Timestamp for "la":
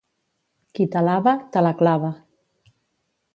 1.67-1.75